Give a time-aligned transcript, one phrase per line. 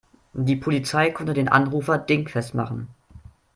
[0.33, 2.87] Die Polizei konnte den Anrufer dingfest machen.